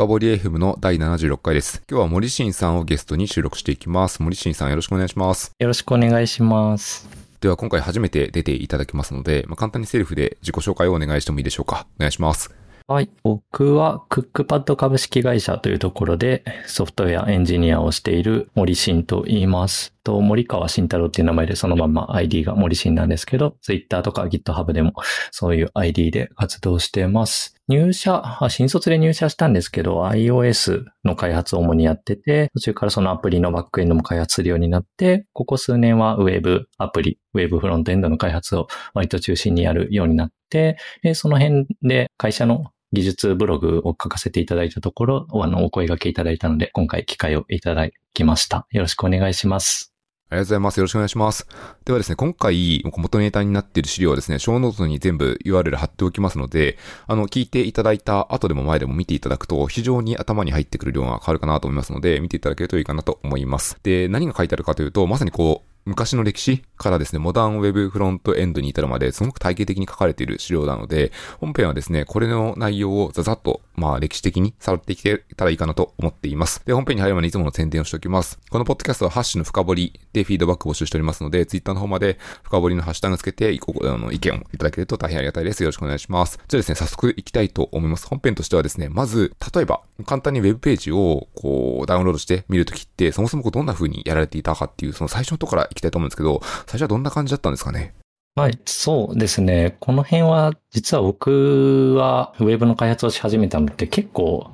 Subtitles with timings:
[0.00, 1.82] 深掘り FM の第76回です。
[1.86, 4.22] 今日は森進さんをゲストに収録していきます。
[4.22, 5.52] 森進さんよろしくお願いします。
[5.58, 7.06] よろしくお願いします。
[7.42, 11.86] では今回初めて出ていただきますので、まあ、簡単にセルフで自己紹介をお願いしてもいいでしょうか。
[11.98, 12.50] お願いします。
[12.90, 13.10] はい。
[13.22, 19.94] 僕はクックパッド株式会社というところでソフトウェアエンジニアをしている森慎と言います。
[20.02, 24.94] と、森川慎太郎っていう名前でそのまま ID が森慎なんですけど、Twitter とか GitHub でも
[25.30, 27.59] そういう ID で活動してます。
[27.70, 48.66] 入社、新卒で入社したんですけど、iOS の開発を主にやってて、途中からそのアプリのバックエンドも開発するようになって、ここ数年は Web アプリ、Web フロントエンドの開発を割と中心にやるようになって、でその辺で会社の技術ブログを書かせていただいたところ、あの、お声掛けいただいたので、今回機会をいただきました。
[48.72, 49.89] よろしくお願いします。
[50.30, 50.76] ありがとうございます。
[50.76, 51.48] よろしくお願いします。
[51.84, 63.76] ではですね、今回、元ネタになっている資料はですね、ショーノートに全部 URL 貼っておきますので、あの、聞いていただいた後でも前でも見ていただくと、非常に頭に入ってくる量が変わるかなと思いますので、見ていただけるといいかなと思います。
[63.82, 76.62] で、何が書いてあるかというと、まさにこう、昔の歴史からですね、モダンウェブフロントエンドに至るまで、すごく体系的に書かれている資料なので、本編はですね、これの内容をざざっと、まあ、歴史的に触ってきてたらいいかなと思っています。
[76.66, 78.38] で、本編に入る前にいつもの宣伝をしておきます。
[78.50, 85.62] このポッドキャストはハッシュの深掘りでフィードバック募集しておりますので、ツイッターの方まで深掘りのハッシュタグつけて、ごあの意見をいただけると大変ありがたいです。
[85.62, 86.38] よろしくお願いします。
[86.46, 88.06] じゃあですね、早速行きたいと思います。
[88.06, 97.94] 本編としてはですね、まず、例えば、簡単にウェブページを、こう、ダウンロードして見るときって、そもそもどんな風にやられていたかっていう、その最初のとこから行きたいと思うんですけど、最初はどんな感じだったんですかね？
[98.36, 99.76] はい、そうですね。
[99.80, 104.50] この辺は、実は僕はウェブの開発をし始めたのって結構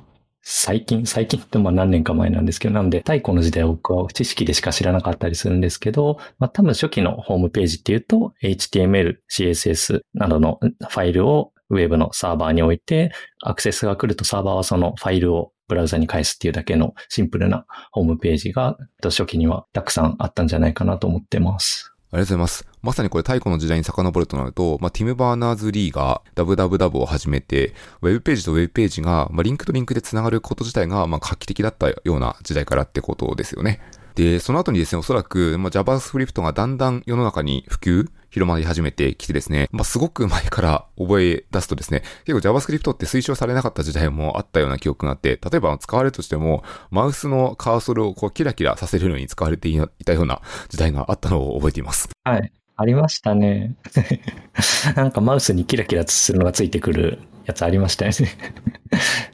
[0.49, 13.11] 最近、最近ってまあ何年か前なんですけど、なんで、太古の時代は僕は知識でしか知らなかったりするんですけど、まあ多分初期のホームページっていうと、HTML、CSS などのファイルをウェブのサーバーに置いて、
[13.43, 21.93] アクセスが来るとサーバーはそのファイルをブラウザに返すっていうだけのシンプルなホームページが初期にはたくさんあったんじゃないかなと思ってます。
[22.11, 22.67] ありがとうございます。
[22.87, 33.81] まさにこれ太古の時代に遡るとなると、まあ、ティム・バーナーズ・リーが WWW を始めて、ウェブページとウェブページが、まあ、リンクとリンクで繋がること自体が、まあ、画期的だったような時代からってことですよね。
[34.15, 52.07] で、その後にですね、おそらく、まあ、JavaScript がだんだん世の中に普及広まり始めてきてですね、まあ、すごく前から覚え出すとですね、結構 JavaScript って推奨されなかった時代もあったような記憶があって、例えば使われるとしても、マウスのカーソルをこうキラキラさせるように使われていたような時代があったのを覚えています。
[52.23, 52.56] はい。
[52.77, 53.75] ありましたね。
[54.95, 58.15] なんかマウスにキラキラするのがついてくるやつありましたよね。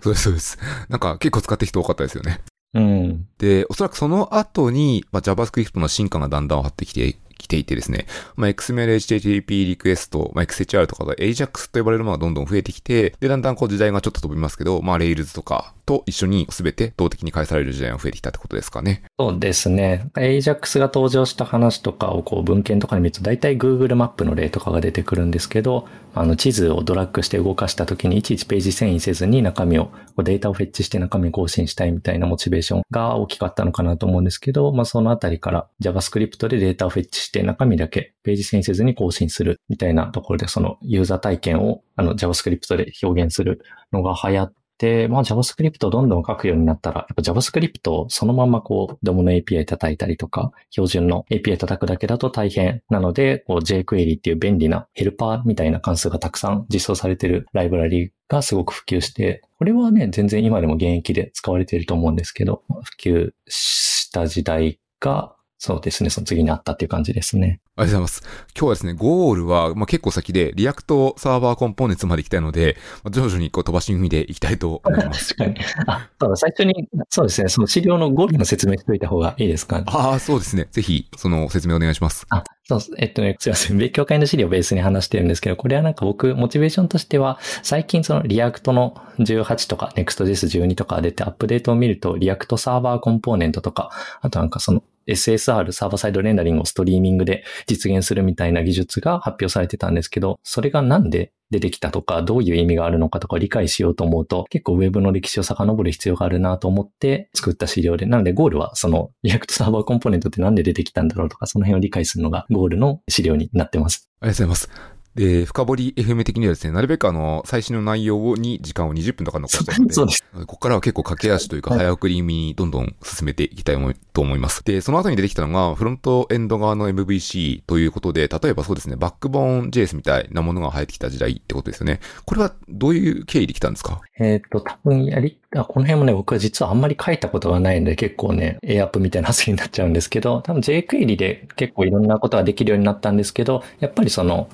[0.01, 0.57] そうです、そうです。
[0.87, 2.39] なんか結構使ってる人多かったですよね。
[2.73, 3.27] うん。
[3.37, 8.05] で、おそらくその後に、まあ、JavaScript の進化がだんだん張ってきて、きていてですね、
[8.35, 19.03] まあ、XML、HTTP リクエスト、まあ、XHR とかが AJAX と呼ばれるものがどんどん増えてきて、で、だんだんこう時代がちょっと飛びますけど、まあ、Rails とかと一緒に全て動的に返される時代が増えてきたってことですかね。
[19.19, 20.09] そうですね。
[20.15, 43.61] AJAX が登場した話とかをこう文献とかに見ると大体 Google マップの例とかが出てくるんですけど、あの地図をドラッグして動かした時にいちいちページ遷移せずに中身を、データをフェッチして中身更新したいみたいなモチベーションが大きかったのかなと思うんですけど、まあそのあたりから JavaScript でデータをフェッチして中身だけページ遷移せずに更新するみたいなところでそのユーザー体験をあの JavaScript で表現する
[43.91, 67.61] のが流行って、まあ JavaScript をどんどん書くようになったら、やっぱ JavaScript をそのままこう、ドムの API 叩いたりとか、標準の API 叩くだけだと大変なので、こう jQuery っていう便利なヘルパーみたいな関数がたくさん実装されてるライブラリがすごく普及して、これはね、全然今でも現役で使われていると思うんですけど、普及した時代が、そうですね、その次にあったっていう感じですね。
[67.77, 68.47] ありがとうございます。
[68.53, 75.33] 今日はですね、ゴールは、まあ、結構先で、 React Server Components まで行きたいので、まあ、徐々にこう飛ばし組みで行きたいと思います。
[75.35, 75.65] 確かに。
[75.87, 80.67] あ、そうだ、最初に、そうですね、その資料のゴールの説明しておいた方がいいですか、ね、ああ、そうですね。
[80.69, 82.25] ぜひ、その説明お願いします。
[82.27, 83.77] あ、そうえっとね、すいません。
[83.77, 109.81] 勉強会の資料をベースに話してるんですけど、これはなんか僕、モチベーションとしては、最近その React の18とか Next.js12 とか出てアップデートを見ると、 React Server Component とか、あとなんかその SSR server side rendering をストリーミングで実現するみたいな技術が発表されてたんですけど、それがなんで出てきたとか、どういう意味があるのかとか理解しようと思うと、結構ウェブの歴史を遡る必要があるなと思って作った資料で、なのでゴールはその React Server
[109.81, 114.09] Component ってなんで出てきたんだろうとか、その辺を理解するのがゴールの資料になってます。
[114.19, 114.92] ありがとうございます。
[115.15, 120.23] で、深掘り FM 的にはですね、なるべくあの、最新の内容に時間を20分とか残したいので、そうです。
[120.33, 123.77] ここからは結構駆け足というか、早送り気味にどんどん進めていきたい
[124.13, 124.63] と思います。
[124.63, 131.99] で、その後に出てきたのが、フロントエンド側の MVC ということで、例えばそうですね、バックボーン JS みたいなものが入ってきた時代ってことですよね。
[132.25, 134.01] これはどういう経緯できたんですか？
[134.19, 144.47] えっ、と、多分やり、あこの辺もね、僕は実はあんまり書いたことがないので、結構ね、A アップみたいな発言になっちゃうんですけど、多分 jQuery で結構いろんなことができるようになったんですけど、やっぱりその、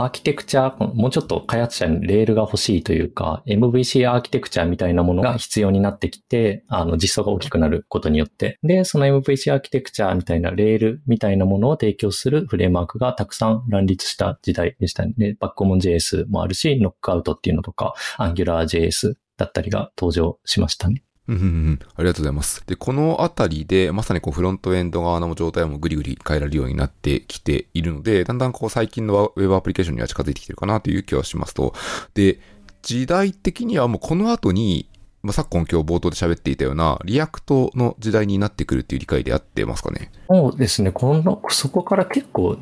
[0.00, 8.60] アーキテクチャ、もうちょっと開発者にレールが欲しいというか、MVC アーキテクチャみたいなものが必要になってきて、あの、実装が大きくなることによって。
[8.62, 15.36] で、その MVC アーキテクチャみたいなレールみたいなものを提供するフレームワークがたくさん乱立した時代でしたね。
[15.40, 21.02] バックコモン JS もあるし、ノックアウトっていうのとか、AngularJS だったりが登場しましたね。
[21.28, 21.78] うんうんうん。
[21.96, 22.62] ありがとうございます。
[22.66, 31.74] で、このあたりで、まさにこうフロントエンド側の状態もぐりぐり変えられるようになってきているので、だんだんこう最近のウェブアプリケーションには近づいてきてるかなという気はしますと。
[32.14, 32.40] で、
[32.82, 34.88] 時代的にはもうこの後に、
[35.28, 40.10] まあ、昨今今日冒頭で喋っていたような React の時代になってくるっていう理解であってますかね？
[40.26, 40.90] そうですね。
[40.90, 42.56] この、そこから結構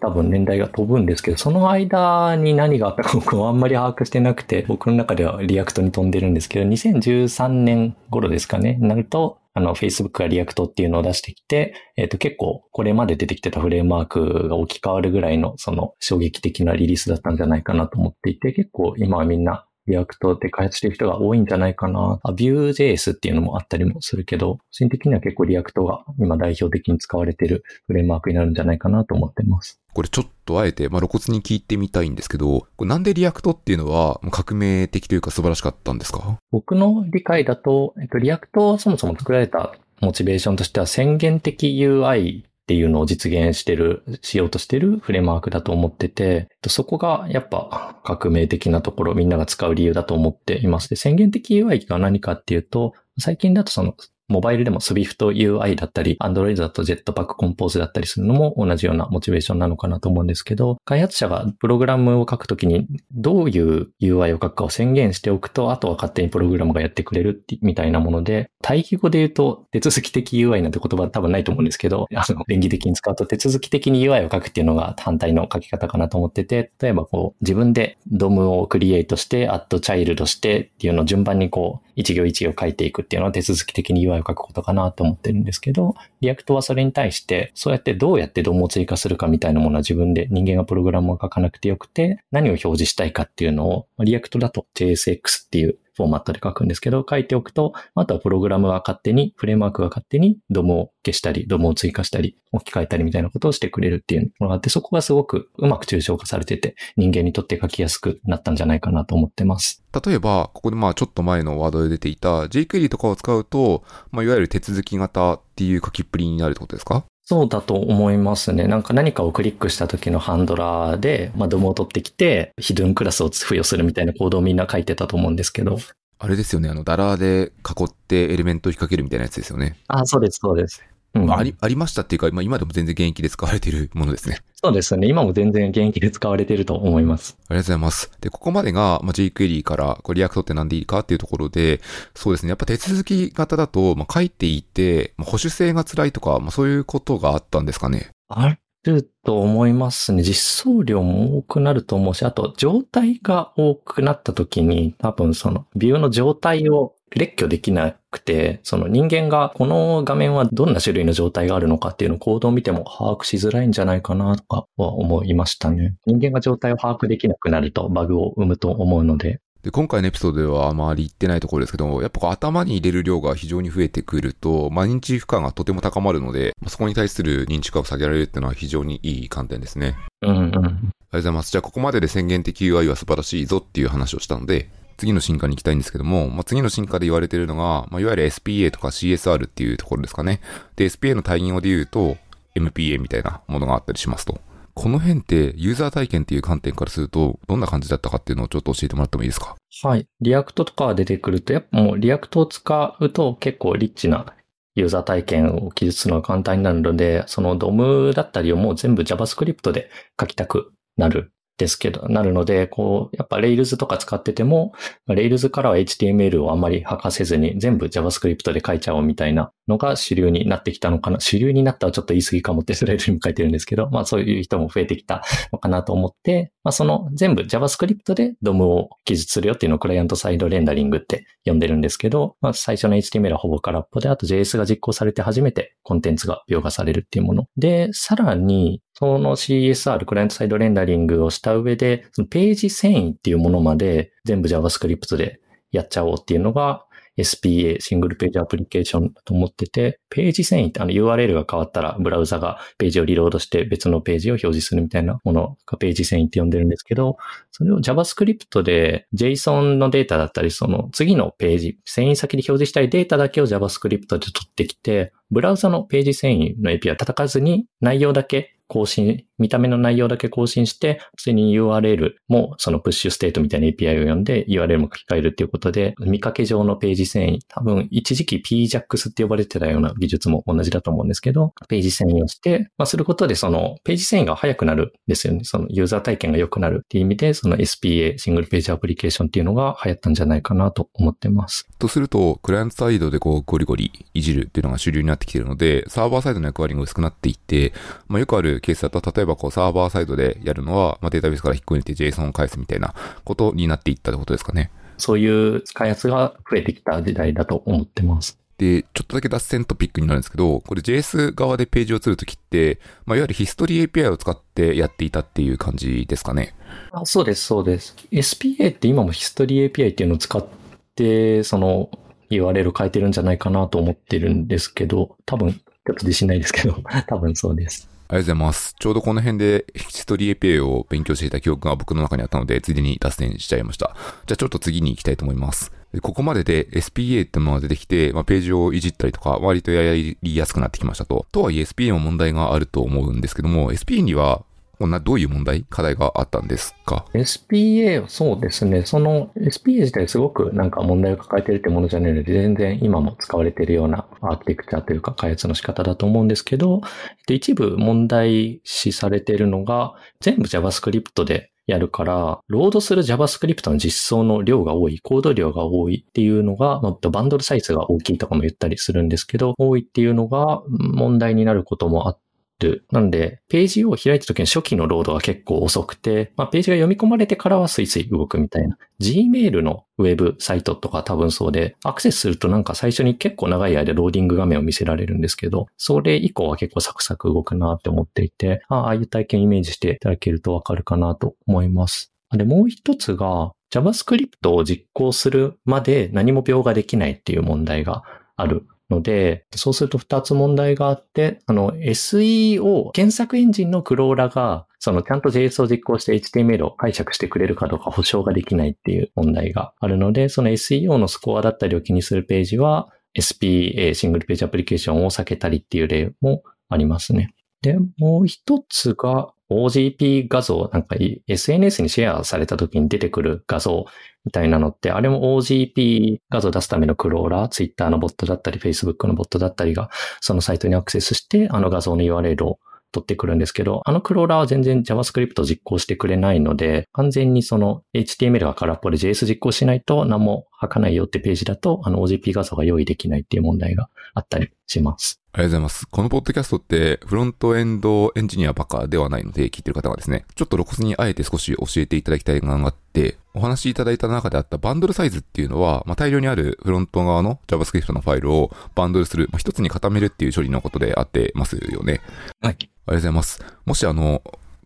[0.00, 22.20] 多分年代が飛ぶんですけど、その間に何があったか僕はあんまり把握してなくて、僕の中では React に飛んでるんですけど、2013年頃ですかね、なると、あの、Facebook が React っていうのを出してきて、えっ、と、結構、これまで出てきてたフレームワークが置き換わるぐらいの、その、衝撃的なリリースだったんじゃないかなと思っていて、結構今はみんな React で開発してる人が多いんじゃないかな。
[22.22, 29.80] あ、Vue.js っていうのもあったりもするけど、個人的には結構 React が今代表的に使われてるフレームワークになるんじゃないかなと思ってます。
[29.92, 36.38] これちょっとあえて、まあ、露骨に聞いてみたいんですけど、これなんで React っていうのは革命的というか素晴らしかったんですか？
[36.50, 50.90] 僕の理解だと、えっと、 React はそもそも作られたモチベーションとしては宣言的 UI っていうのを実現してる、しようとしてるフレームワークだと思ってて、そこがやっぱ革命的なところ、みんなが使う理由だと思っています。
[50.90, 53.94] で、宣言的 UI が何かっていうと、最近だとその、
[54.28, 84.06] モバイルでも Swift UI だったり、Android だと Jetpack Compose だったりするのも同じようなモチベーションなのかなと思うんですけど、開発者がプログラムを書くときにどういう UI を書くかを宣言しておくと、あとは勝手にプログラムがやってくれるってみたいなもので、対義語で言うと手続き的 UI なんて言葉は多分ないと思うんですけど、あの、連義的に使うと手続き的に UI を書くっていうのが反対の書き方かなと思ってて、例えばこう、自分で DOM をクリエイトして、アットチャイルドしてっていうのを順番にこう、一行一行書いていくっていうのは手続き的に
[84.06, 109.82] UI を書くことかなと思ってるんですけど、React はそれに対して、そうやってどうやって DOM を追加するかみたいなものは自分で人間がプログラムを書かなくてよくて、何を表示したいかっていうのを、 React だと JSX っていうフォーマットで書くんですけど、書いておくと、あとはプログラムが勝手に、フレームワークが勝手に DOM を消したり、DOM を追加したり、置き換えたりみたいなことをしてくれるっていうのがあって、そこがすごくうまく抽象化されてて、人間にとって書きやすくなったんじゃないかなと思ってます。
[110.04, 117.04] 例えば、ここでまあちょっと前のワードで出ていた jQuery とかを使うと、まあいわゆる手続き型っていう書きっぷりになるってことですか？
[117.28, 118.68] そうだと思いますね。
[118.68, 125.76] なんか何かをクリックした時のハンドラーで、まあ、 DOM を取ってきて、ヒドゥンクラスを付与するみたいなコードをみんな書いてたと思うんですけど。
[126.20, 129.76] あれですよね、あの、ダラーで囲ってエレメントを引っ掛けるみたいなやつですよね。
[129.88, 130.84] あ、そうです、そうです。
[131.16, 134.40] うん、あり、ありましたっていうか、まあ、今でも全然現役で使われているものですね。
[134.54, 135.08] そうですね。
[135.08, 137.36] 今も全然現役で使われていると思います。
[137.48, 138.10] ありがとうございます。
[138.20, 141.80] で、ここまでが、まあ、jQuery から、これ React って何でいいかっていうところで、
[142.14, 142.50] そうですね。
[142.50, 148.10] やっぱ手続き型だと、まあ、書いていて、まあ、保守性が辛いとか、まあ、そういうことがあったんですかね？
[148.28, 150.22] あると思いますね。
[150.22, 165.94] 実装量も多くなると思うし、あと状態が多くなった時に、多分そのビューの状態を列挙できなくて、その人間がこの画面はどんな種類の状態があるのかっていうのをコードを見ても把握しづらいんじゃないかなとかは思いましたね。
[166.06, 169.40] 人間が状態を把握できなくなるとバグを生むと思うので。
[169.62, 179.96] で、今回のエピソードではあまり言ってないところですけど、やっぱ頭に入れる量が非常に増えてくると、まあ、認知負荷がとても高まるので、まあ、そこに対する認知負荷を下げられるっていうのは非常にいい観点ですね。
[180.22, 180.44] うんうん。
[180.44, 181.50] ありがとうございます。
[181.50, 190.40] じゃあここまでで宣言的 UI は素晴らしいぞっていう話をしたので、次の進化に行きたいんですけども、まあ、次の進化で言われているのが、まあ、いわゆる SPA とか CSR っていうところですかね。
[190.76, 192.16] で、SPA の対義語で言うと、
[192.54, 194.40] MPA みたいなものがあったりしますと。
[194.74, 199.56] この辺ってユーザー体験っていう観点からすると、どんな感じだったかっていうのをちょっと教えてもらってもいいですか？
[199.82, 200.06] はい。
[200.20, 204.34] React とか出てくると、やっぱもう React を使うと結構リッチな
[204.74, 214.72] ユーザー体験を記述するのが簡単になるので、その DOM だったりをもう全部 JavaScript で書きたくなるですけど、なるので、こう、やっぱ Rails とか使ってても、
[215.08, 221.18] Rails からは HTML をあまり吐かせずに全部 JavaScript で書いちゃおうみたいなのが主流になってきたのかな。
[221.20, 225.22] 主流になったはちょっと言い過ぎかもってスライドにも書いてるんですけど、まあそういう人も増えてきた
[225.52, 237.46] のかなと思って、まあその全部 JavaScript で DOM を記述するよっていうのをクライアントサイドレンダリングって呼んでるんですけど、まあ最初の HTML はほぼ空っぽで、あと JS が実行されて初めてコンテンツが描画されるっていうもの。
[237.56, 245.38] で、さらに、その CSR、クライアントサイドレンダリングをした上で、そのページ遷移っていうものまで全部 JavaScript で
[245.70, 246.85] やっちゃおうっていうのが、
[247.18, 257.16] SPA、シングルページアプリケーションだと思ってて、ページ遷移ってあの URL が変わったらブラウザがページをリロードして別のページを表示するみたいなものがページ遷移って呼んでるんですけど、
[257.52, 279.10] それを JavaScript で JSON のデータだったり、その次のページ、遷移先で表示したいデータだけを JavaScript で取ってきて、ブラウザのページ遷移の API は叩かずに内容だけ更新、見た目の内容だけ更新して、普通に URL もそのプッシュステートみたいな API を呼んで URL も書き換えるっていうことで、見かけ上のページ遷移、多分一時期 PJAX
[279.10, 285.40] って呼ばれてたような技術も同じだと思うんですけど、ページ遷移をして、まあ、することでそのページ遷移が早くなるんですよね。
[285.44, 291.68] そのユーザー体験が良くなるっていう意味で、その SPA、シングルページアプリケーションっていうのが流行ったんじゃないかなと思ってます。
[291.78, 297.72] とすると、クライアントサイドでこうゴリゴリいじるっていうのが主流になってきているので、サーバーサイドの役割が薄くなっていって、
[298.08, 302.94] まあ、よくあるケースだと、例えばこうサーバーサイドでやるのは、まあ、データベースから引っ込めて JSON を返すみたいな
[303.24, 304.70] ことになっていったってことですかね。
[304.98, 308.38] そういう開発が増えてきた時代だと思ってます。
[308.58, 316.54] で、ちょっとだけ脱線トピックになるんですけど、これ JS 側でページを釣るときって、まあ、いわゆるヒストリー API を使ってやっていたっていう感じですかね。
[316.92, 317.94] あそうです、そうです。
[318.10, 320.46] SPA って今もヒストリー API っていうのを使っ
[320.94, 321.90] て、その
[322.30, 325.60] URL 変えてるんじゃないかなと思ってるんですけど、多分、ちょ
[325.92, 327.88] っと自信ないですけど、 多分そうです。
[328.08, 328.74] ありがとうございます。
[328.78, 333.96] ちょうどこの辺でヒストリー APA を勉強していた記憶が僕の中にあったので、ついでに脱線しちゃいました。
[334.26, 335.72] じゃあちょっと次に行きたいと思います。
[336.02, 341.26] ここまでで SPA ってものが出てきて、まあ、ページをいじったりとか、割とやりやすくなってきましたと。
[341.32, 344.44] とはいえ SPA も問題があると思うんですけども、SPA には
[344.78, 348.84] こんなどういう問題、課題があったんですか ?SPA、そうですね。
[348.84, 356.82] その SPA 自体すごくなんか問題を抱えてるってものじゃないので、全然今も使われてるようなアーキテクチャというか開発の仕方だと思うんですけど、
[357.28, 366.80] 一部問題視されているのが、全部 JavaScript でやるから、ロードする JavaScript の実装の量が多い、コード量が多いっていうのが、
[367.10, 372.25] バンドルサイズが大きいとかも言ったりするんですけど、多いっていうのが問題になることもあって
[372.60, 372.84] る。
[372.90, 378.78] なんで、ページを開いた時の初期のロードが結構遅くて、まあ、ページが読み込まれてからはスイスイ動くみたいな。
[379.00, 392.12] Gmail のウェブサイトとか多分そうで、アクセスするとなんか最初に結構長い間ローディング画面を見せられるんですけど、それ以降は結構サクサク動くなって思っていて、ああいう体験イメージしていただけるとわかるかなと思います。
[392.32, 398.02] で、もう一つが、JavaScript を実行するまで何も描画できないっていう問題が
[398.36, 412.88] あるので、そうすると2つ問題があって、あの SEO、検索エンジンのクローラが、そのちゃんと JS を実行して HTML を解釈してくれるかどうか保証ができないっていう問題があるので、その SEO のスコアだったりを気にするページは、
[413.18, 417.34] SPA、シングルページアプリケーションを避けたりっていう例もありますね。
[417.62, 420.96] で、もう一つが、OGP 画像、なんか
[421.28, 423.86] SNS にシェアされた時に出てくる画像
[424.24, 432.58] みたいなのって、あれも OGP 画像出すためのクローラー、Twitter のボットだったり、Facebook のボットだったりが、そのサイトにアクセスして、あの画像の URL を
[432.92, 445.20] 取ってくるんですけど、あのクローラーは全然 JavaScript を実行してくれないので、完全にその HTML が空っぽで JS 実行しないと何も書かないよってページだと、あの OGP 画像が用意できないっていう問題があったりします。
[445.36, 445.86] ありがとうございます。
[445.88, 462.00] このポッドキャストって、フロントエンドエンジニアばっかではないので、聞いてる方がですね、ちょっと露骨にあえて少し教えていただきたいがあって、お話しいただいた中であったバンドルサイズっていうのは、まあ、大量にあるフロント側の JavaScript のファイルをバンドルする、まあ、一つに固めるっていう処理のことであってますよね。
[462.40, 462.52] はい。
[462.52, 463.44] ありがとうございます。
[463.66, 464.22] もしあの、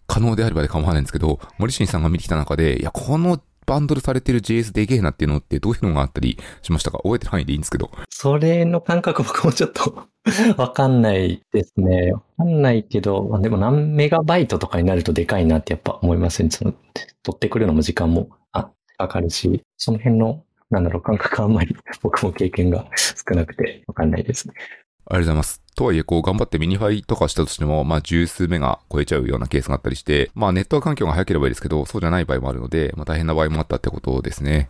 [0.07, 6.99] 可能であればで構わないんですけど、森進さんが見てきた中で、いや、このバンドルされてる JS でけえなっていうのってどういうのがあったりしましたか？
[7.05, 7.89] 覚えてる範囲でいいんですけど。
[8.09, 10.09] それの感覚僕もちょっと
[10.57, 12.13] わかんないですね。
[12.13, 16.51] わかんないけど、まあ、でも何メガバイトとかになるとでかいなってやっぱ思いますね。
[16.51, 16.75] その、
[17.23, 24.55] 取ってくるのも時間も、あ、かかるし、その辺の、なんだろう、感覚あんまり僕も経験が少なくてわかんないですね。
[24.57, 25.63] ありがとうございます。
[25.81, 34.69] とはいえ、こう、頑張って minify とかしたとしても、まあ、十数メガ超えちゃうようなケースがあったりして、まあ、ネットワーク環境が早ければいいですけど、そうじゃない場合もあるので、まあ、大変な場合もあったってことですね。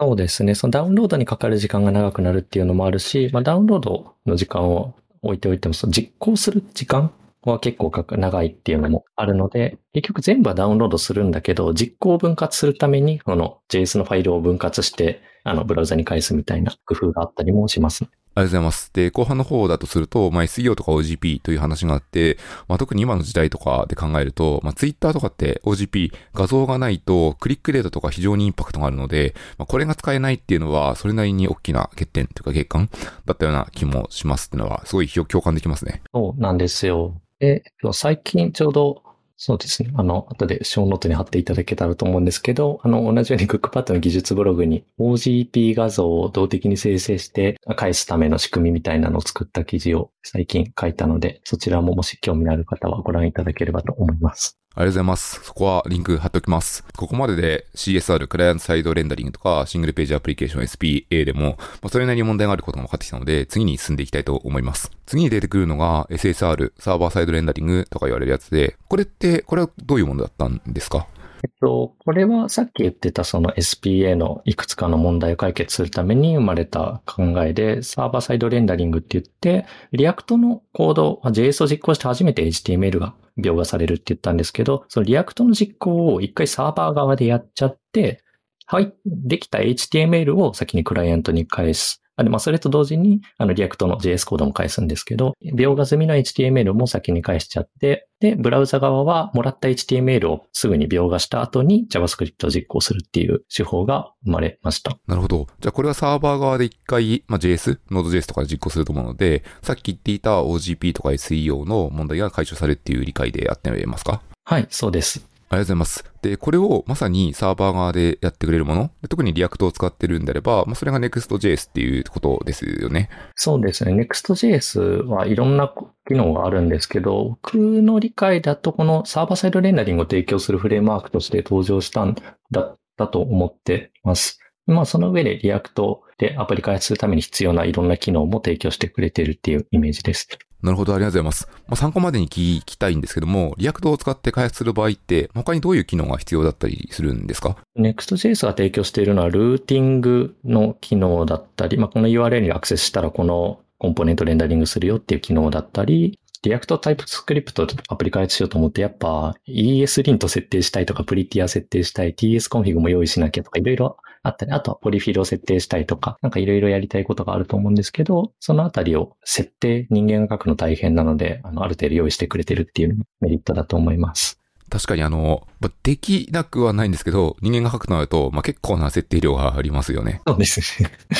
[0.00, 0.54] そうですね。
[0.54, 18.10] そのダウンロードにかかる時間が長くなるっていうのもあるし、まあ、ダウンロードの時間を置いておいても、その実行する時間は結構長いっていうのもあるので、結局全部はダウンロードするんだけど、実行分割するために、この JS のファイルを分割して、あの、ブラウザに返すみたいな工夫があったりもします、ね。
[18.34, 18.90] ありがとうございます。
[18.92, 32.88] で、後半の方だとすると、まあ、SEO とか OGP という話があって、まあ、特に今の時代とかで考えると、まあ、Twitter とかって OGP、画像がないと、クリックレートとか非常にインパクトがあるので、まあ、これが使えないっていうのは、それなりに大きな欠点というか欠陥
[33.26, 36.02] だったような気もしますっていうのは、すごい共感できますね。
[36.12, 37.20] そうなんですよ。
[37.38, 39.02] で、最近ちょうど、
[39.44, 39.90] そうですね。
[39.96, 54.61] あの、後でショーノートに貼っていただけたらと思うんですけど、あの、同じようにクックパッドの技術ブログに OGP 画像を動的に生成して返すための仕組みみたいなのを作った記事を最近書いたので、そちらももし興味のある方はご覧いただければと思います。
[54.74, 55.40] ありがとうございます。
[55.44, 56.82] そこはリンク貼っておきます。
[56.96, 64.90] ここまでで CSR、クライアントサイドレンダリングとか、シングルページアプリケーション SPA でも、まあ、それなりに問題があることが分かってきたので、次に進んでいきたいと思います。
[65.04, 71.06] 次に出てくるのが SSR、サーバーサイドレンダリングとか言われるやつで、これって、これはどういうものだったんですか？
[71.44, 88.22] えっと、これはさっき言ってたその SPA のいくつかの問題を解決するために生まれた考えで、サーバーサイドレンダリングって言って、 React のコード、JS を実行して初めて HTML が描画されるって言ったんですけど、その React の実行を一回サーバー側でやっちゃって、
[88.66, 92.01] はい、できた HTML を先にクライアントに返す。
[92.22, 104.96] あで、まあ、それと同時に、あの、 React の JS コードも返すんですけど、描画済みの HTML も先に返しちゃって、で、ブラウザ側はもらった HTML をすぐに描画した後に JavaScript を実行するっていう手法が生まれました。
[105.06, 105.48] なるほど。
[105.60, 114.22] じゃあこれはサーバー側で一回、まあ、JS、Node.js とかで実行すると思うので、さっき言っていた OGP とか SEO の問題が解消されるっていう理解で合ってますか？
[114.44, 115.31] はい、そうです。
[115.52, 116.04] ありがとうございます。
[116.22, 123.10] で、これをまさにサーバー側でやってくれるもの、特に React を使ってるんであれば、まあ、それが Next.js っていうことですよね。
[123.34, 123.92] そうですね。
[123.92, 125.70] Next.js はいろんな
[126.08, 132.16] 機能があるんですけど、僕の理解だとこの server side rendering を提供するフレームワークとして登場したん
[132.50, 134.38] だったと思ってます。
[134.66, 140.28] まあその上で React でアプリ開発するために必要ないろんな機能も提供してくれてるっていうイメージです。
[140.62, 141.48] なるほど、ありがとうございます。
[141.66, 174.40] まあ、参考までに聞きたいんですけども、 React を使って開発する場合って、他にどういう機能が必要だったりするんですか？Next.js が提供しているのはルーティングの機能だったり、まあ、この URL にアクセスしたらこのコンポーネントレンダリングするよっていう機能だったり、 React TypeScript アプリ開発しようと思って、やっぱ ESLint 設定したいとか、 Prettier 設定したい、TS コンフィグも用意しなきゃとか、いろいろあったり、あとはポリフィルを設定したいとか、なんかいろいろやりたいことがあると思うんですけど、そのあたりを設定、人間が書くの大変なので、あの、ある程度用意してくれてるっていうメリットだと思います。
[174.70, 180.22] 確かにあの、まあできなくはないんですけど、人間が書くとなると、まあ、結構な設定量がありますよね。
[180.26, 180.90] そうですね。
[180.90, 181.18] ありが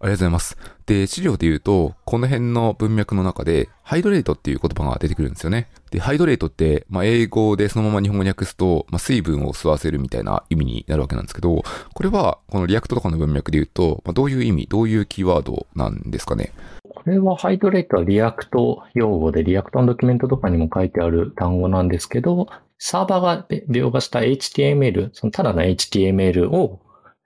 [0.00, 0.77] とうございます。
[0.88, 5.68] で、資料で言うと、この辺の文脈の中で、ハイドレートっていう言葉が出てくるんですよね。
[5.90, 16.52] で、ハイドレートって、まあ、英語でそのまま日本語に訳すと、まあ、水分を吸わせるみたいな意味になるわけなんですけど、これは、この React とかの文脈で言うと、まあ、どういう意味、どういうキーワードなんですかね？
[16.82, 22.46] これは hydrate は React 用語で、 React のドキュメントとかにも書いてある単語なんですけど、
[22.78, 26.80] サーバーが描画した HTML、そのただの HTML を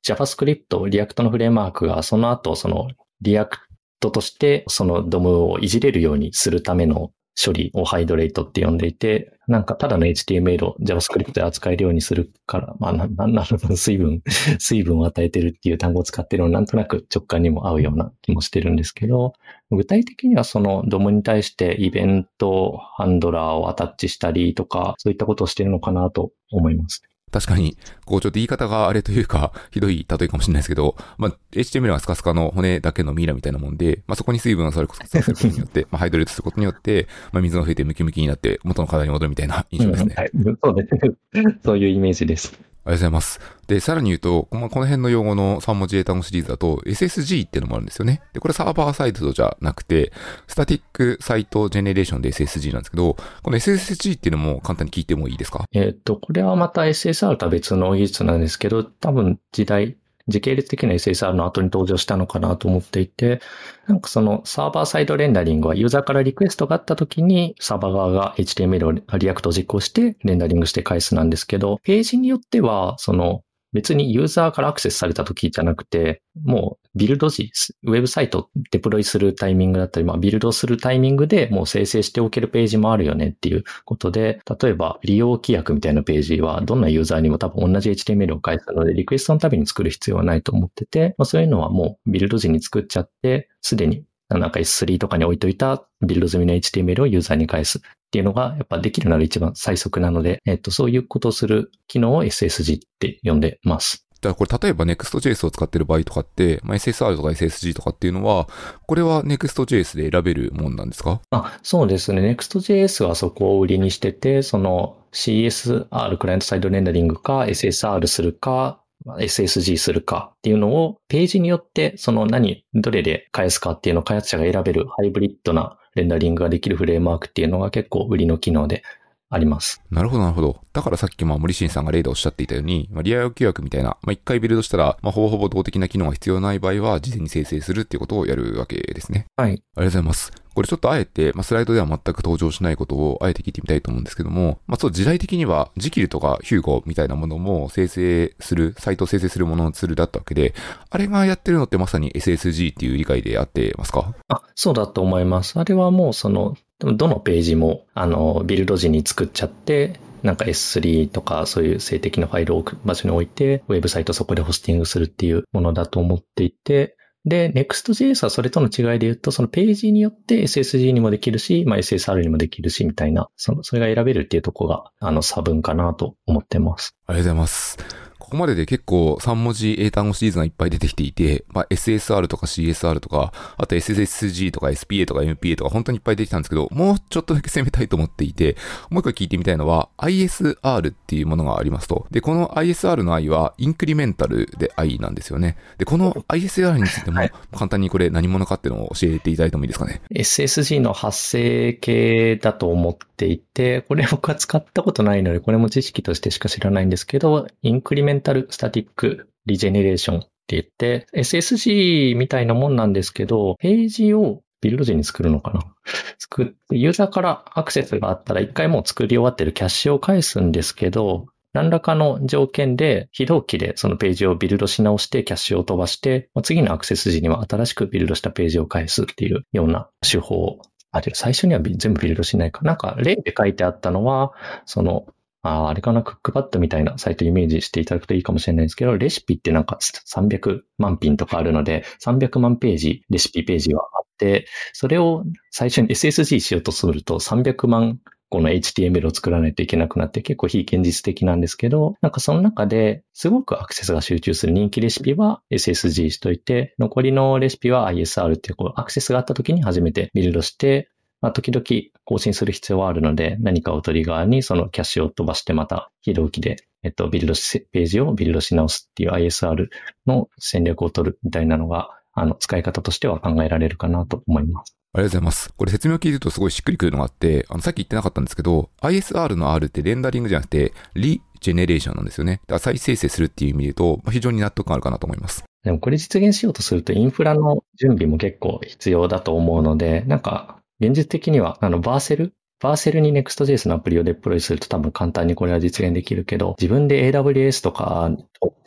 [0.04, 2.88] JavaScript、リアクトのフレームワークがその後、その
[3.22, 14.22] React としてその DOM をいじれるようにするための処理を hydrate って呼んでいて、なんかただの HTML を JavaScript で扱えるようにするから、まあな、な、なるほど、水分、
[14.58, 19.32] 水分を与えてるっていう単語を使ってるのなんとなく直感にも合うような気もしてるんですけど、
[19.70, 27.02] 具体的にはそのドムに対してイベントハンドラーをアタッチしたりとか、そういったことをしてるのかなと思います。
[27.32, 40.14] 確かに、こうちょっと言い方があれというか、 ひどい例えかもしれないですけど、まあ、HTML はスカスカの骨だけのミイラみたいなもんで、まあ、そこに水分をそれこそすることによって、まあ、ハイドレートすることによって、まあ、水が増えてムキムキになって元の体に戻るみたいな印象ですね。
[40.14, 40.30] はい、
[40.62, 40.94] そうです
[41.42, 41.58] ね。
[41.64, 42.71] そういうイメージです。
[42.84, 43.40] ありがとうございます。
[43.68, 48.22] で、さらに言うと、この辺の用語の3文字英単語シリーズだと、SSG っていうのもあるんですよね。
[48.32, 50.12] で、これサーバーサイドじゃなくて、
[50.48, 55.64] Static Site Generation で SSG なんですけど、この SSG っていうのも簡単に聞いてもいいですか？
[55.72, 59.96] えっ、と、これはまた SSR とは別の技術なんですけど、多分時代、
[60.28, 63.40] 時系列的な SSR の後に登場したのかなと思っていて、
[63.86, 77.52] なんかその server side rendering はユーザーからリクエストがあった時にサーバー側が HTML を React 実行してレンダリングして返すなんですけど、ページによってはその別にユーザーからアクセスされた時じゃなくて、もうビルド時、
[77.84, 94.04] ウェブサイトデプロイするタイミングだったり、まあビルドするタイミングでもう生成しておけるページもあるよねっていうことで、例えば利用規約みたいなページはどんなユーザーにも多分同じ HTML を返すので、リクエストのたびに作る必要はないと思ってて、まあ、そういうのはもうビルド時に作っちゃって、すでに
[94.38, 104.06] なんか S3 とかに置いといたビルド済みの HTML をユーザーに返すっていうのがやっぱできるなら一番最速なので、えっと、そういうことをする機能を SSG って呼んでます。
[104.20, 108.48] じゃあこれ例えば Next.js を使ってる場合とかって、まあ、SSR とか SSG とかっていうのは、
[108.86, 111.20] これは Next.js で選べるもんなんですか？
[111.32, 112.20] あ、そうですね。
[112.20, 128.82] Next.js はそこを売りにしてて、その CSR クライアントサイドレンダリングか SSR するか、SSG するかっていうのをページによってその何、どれで返すかっていうのを開発者が選べるハイブリッドなレンダリングができるフレームワークっていうのが結構売りの機能で
[129.28, 129.82] あります。
[129.90, 130.60] なるほど、なるほど。
[130.72, 139.26] だからさっき、まあ、森進さんが例でおっしゃっていたように、まあ、リアル契約みたいな、まあ、一回ビルドしたら、まあ、ほぼほぼ動的な機能が必要ない場合は、事前に生成するっていうことをやるわけですね。
[139.36, 139.50] はい。
[139.50, 140.41] ありがとうございます。
[140.54, 150.54] これちょっとあえて、まあ、スライドでは全く登場しないことをあえて聞いてみたいと思うんですけども、まあ、そう、時代的には、ジキルとかヒューゴみたいなものも生成する、サイトを生成するもののツールだったわけで、
[150.90, 154.14] あれがやってるのってまさに SSG っていう理解であってますか？
[154.28, 155.58] あ、そうだと思います。
[155.58, 176.96] あれはもうその、どのページも、あの、ビルド時に作っちゃって、なんか S3 とかそういう静的なファイルを置く場所に置いて、ウェブサイトそこでホスティングするっていうものだと思っていて、で、Next.js はそれとの違いで言うと、そのページによって SSG にもできるし、まあ、SSR にもできるし、みたいな、その、それが選べるっていうとこが、あの、差分かなと思ってます。
[177.06, 177.78] ありがとうございます。
[178.22, 188.56] ここまでで結構3文字英単語シリーズがいっぱい出てきていて、まあ、SSR とか CSR とか、あと SSG とか SPA とか MPA とか本当にいっぱい出てきたんですけど、もうちょっとだけ攻めたいと思っていて、
[188.90, 192.06] もう一回聞いてみたいのは ISR っていうものがありますと。
[192.12, 195.56] で、この ISR の I はインクリメンタルで I なんですよね。
[195.78, 197.20] で、この ISR についても
[197.52, 215.60] 簡単にこれ何者かっていうのを教えていただいてもいいですかね？SSG の発生系だと思っていて、これ僕は使ったことないので、これも知識としてしか知らないんですけど、インクリメンタルメンタルスタティックリジェネレーションって言って、SSG みたいなもんなんですけど、ページをビルド時に作るのかな？
[216.18, 230.58] 作って、ユーザーからアクセスがあったら一回もう作り終わってるキャッシュを返すんですけど、何らかの条件で非同期でそのページをビルドし直してキャッシュを飛ばして、次のアクセス時には新しくビルドしたページを返すっていうような手法。
[230.90, 232.60] あ、で最初には全部ビルドしないか。
[232.62, 234.32] なんか例で書いてあったのは、
[234.66, 235.06] その、
[235.42, 260.88] ああれかな、クックパッドみたいなサイトイメージしていただくといいかもしれないですけど、レシピってなんか300万品とかあるので、300万ページ、レシピページはあって、それを最初に SSG しようとすると300万個の HTML を作らないといけなくなって結構非現実的なんですけど、なんかその中ですごくアクセスが集中する人気レシピは SSG しといて、残りのレシピは ISR っていうこうアクセスがあった時に初めてビルドして、
[261.20, 261.64] まあ、時々
[262.04, 269.68] 更新する必要はあるので、何かをトリガーにそのキャッシュを飛ばしてまた非同期で、えっと、ビルドし、ページをビルドし直すっていう ISR
[270.06, 274.76] の戦略を取るみたいなのが、あの、使い方としては考えられるかなと思います。
[274.94, 275.54] ありがとうございます。
[275.56, 282.40] これ説明を聞いてるとすごいしっくりくるのがあって、あの、さっき言ってなかったんですけど、ISR の R ってレンダリングじゃなくて、リジェネレーションなんですよね。
[282.46, 285.44] だから再生成するっていう意味で言うと、まあ、非常に納得感あるかなと思います。
[285.64, 298.08] でもこれ実現しようとするとインフラの準備も結構必要だと思うので、なんか現実的にはあのバーセルバーセルに Next.js のアプリをデプロイすると多分簡単にこれは実現できるけど、自分で AWS とか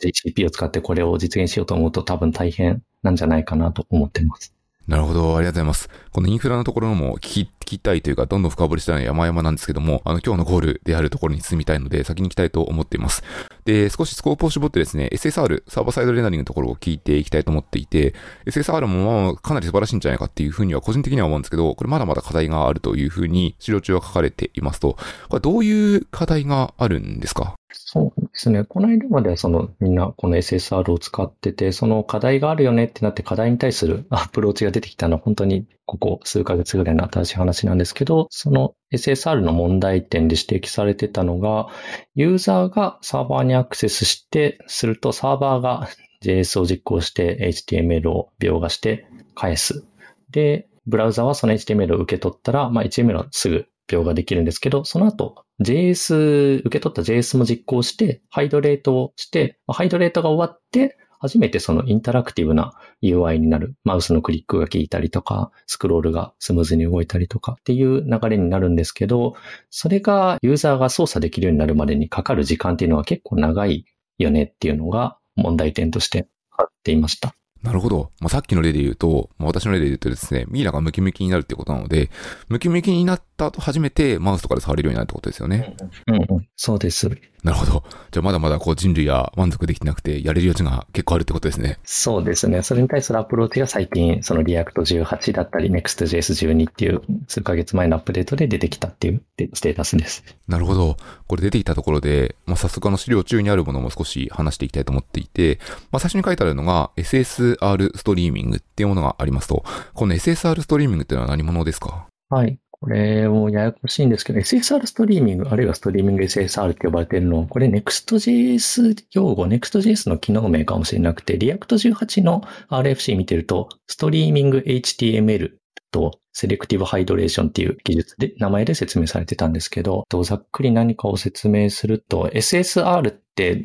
[0.02, 4.54] GCP を使ってこれを実現しようと思うと多分大変なんじゃないかなと思ってます。
[4.86, 5.88] なるほど、ありがとうございます。
[6.12, 13.22] このインフラのところも聞き、きたいというか、どんどん深掘りしたいのは山々なんですけども、あの、今日のゴールであるところに進みたいので、先に行きたいと思っています。
[13.64, 18.14] で、少しスコープを絞ってですね、SSR、サーバーサイドレンダリングのところを聞いていきたいと思っていて、
[18.46, 24.96] SSR もまあかなり素晴らしいんじゃないかっていうふうには個人的には思うんですけど、これまだまだ課題があるというふうに資料中は書かれていますと、
[25.28, 27.54] これどういう課題があるんですか？
[27.72, 28.64] そうですね。
[28.64, 41.68] この間まではそのみんなこの SSR を使ってて、その課題があるよねってなって課題に対するアプローチが出てきたのは本当にここ数ヶ月ぐらいの新しい話なんですけど、その SSR の問題点で指摘されてたのが、
[42.14, 45.88] ユーザーがサーバーにアクセスして、するとサーバーが
[46.22, 49.86] JS を実行して HTML を描画して返す。
[50.30, 63.74] で、ブラウザはその HTML を受け取ったら、まあ HTML はすぐ描画できるんですけど、その後 JS、受け取った JS も実行して、ハイドレートをして、ハイドレートが終わって、初めてそのインタラクティブな UI になる。
[63.84, 69.34] マウスのクリックが効いたりとか、スクロールがスムーズに動いたりとかっていう流れになるんですけど、
[69.70, 73.84] それがユーザーが操作できるようになるまでにかかる時間っていうのは結構長い
[74.18, 77.34] よねっていうのが問題点としてあっていました。
[77.62, 78.12] なるほど。
[78.20, 82.10] まあ、さっきの例で言うと、まあ、私の例で言うとですね、ミイラがムキムキになるってことなので、
[82.48, 85.74] ムキムキになった後初めてマウスとかで触れるようになるってことですよね。
[86.06, 87.10] うんうん、そうです。
[87.46, 87.84] なるほど。
[88.10, 91.78] じゃあまだまだこう人類は満足できてなくて、やれる余地が結構あるってことですね。
[91.84, 92.64] そうですね。
[92.64, 99.22] それに対するアプローチが最近、その React 18だったり、Next.js12 っていう数ヶ月前のアップデートで出てきたっていう
[99.54, 100.24] ステータスです。
[100.48, 100.96] なるほど。
[101.28, 105.60] これ出てきたところで、まあ、早速あの資料中にあるものも少し話していきたいと思っていて、
[105.92, 112.08] まあ、最初に書いてあるのが SSR ストリーミングっていうものがありますと、この SSR ストリーミングっていうのは何者ですか？
[112.28, 112.58] はい。
[112.80, 125.52] これもややこしいんですけど、SSR ストリーミング、あるいはストリーミング SSR って呼ばれてるの、これ Next.js 用語、Next.js の機能名かもしれなくて、React18 の RFC 見てると、ストリーミング HTML
[125.90, 133.64] とセレクティブハイドレーションっていう技術で、名前で説明されてたんですけど、ざっくり何かを説明すると、SSR って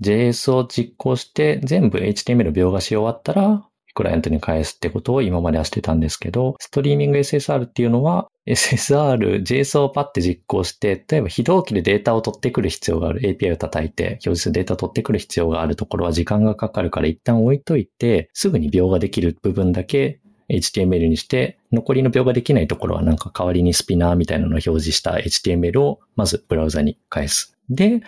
[0.00, 13.20] JS を実行して全部 HTML 描画し終わったら、クライアントに返すってことを今まではしてたんですけど、ストリーミング SSR っていうのは、SSR、JSON をパッて実行して、例えば非同期でデータを取ってくる必要がある。
[13.20, 27.56] API を叩いて、表示するデータを取ってくる必要があるところは時間がかかるから一旦置いといて、すぐに描画できる部分だけ HTML にして、残りの描画できないところはなんか代わりにスピナーみたいなのを表示した HTML をまずブラウザに返す。
[27.70, 28.02] で、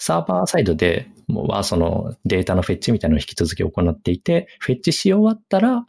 [0.00, 5.84] サーバーサイドではそのデータのフェッチみたいなのを引き続き行っていて、フェッチし終わったら、